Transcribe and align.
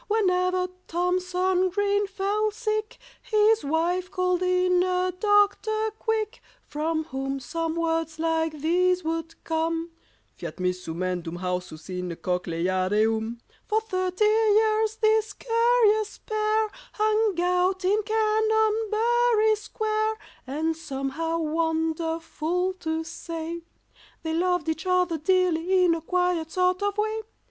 Whenever 0.07 0.67
THOMSON 0.87 1.69
GREEN 1.69 2.07
fell 2.07 2.49
sick 2.49 2.97
His 3.21 3.63
wife 3.63 4.09
called 4.09 4.41
in 4.41 4.81
a 4.81 5.11
doctor, 5.19 5.91
quick, 5.99 6.41
From 6.65 7.03
whom 7.03 7.39
some 7.39 7.75
words 7.75 8.17
like 8.17 8.51
these 8.61 9.03
would 9.03 9.35
come— 9.43 9.91
Fiat 10.39 10.59
mist. 10.59 10.83
sumendum 10.87 11.37
haustus, 11.37 11.87
in 11.87 12.11
a 12.11 12.15
cochleyareum. 12.15 13.41
For 13.67 13.79
thirty 13.79 14.25
years 14.25 14.95
this 14.95 15.33
curious 15.33 16.17
pair 16.17 16.69
Hung 16.93 17.39
out 17.39 17.85
in 17.85 18.01
Canonbury 18.01 19.55
Square, 19.55 20.15
And 20.47 20.75
somehow, 20.75 21.37
wonderful 21.37 22.73
to 22.79 23.03
say, 23.03 23.61
They 24.23 24.33
loved 24.33 24.67
each 24.67 24.87
other 24.87 25.19
dearly 25.19 25.85
in 25.85 25.93
a 25.93 26.01
quiet 26.01 26.49
sort 26.49 26.81
of 26.81 26.97
way. 26.97 27.21